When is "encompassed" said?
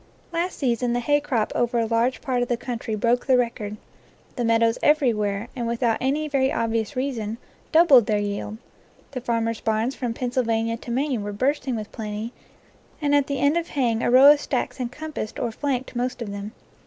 14.79-15.37